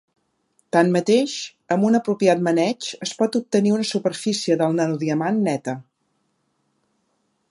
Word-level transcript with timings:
Tanmateix, 0.75 1.33
amb 1.75 1.85
un 1.89 1.97
apropiat 1.99 2.41
maneig 2.47 2.87
es 3.07 3.13
pot 3.21 3.37
obtenir 3.41 3.75
una 3.75 3.87
superfície 3.91 4.59
del 4.63 4.75
nanodiamant 4.81 5.41
neta. 5.51 5.79